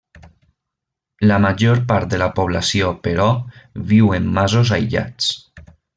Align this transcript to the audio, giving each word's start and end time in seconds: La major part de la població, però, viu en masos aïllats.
La 1.31 1.35
major 1.43 1.83
part 1.91 2.09
de 2.13 2.19
la 2.21 2.29
població, 2.39 2.89
però, 3.09 3.27
viu 3.93 4.13
en 4.21 4.35
masos 4.39 4.73
aïllats. 4.79 5.29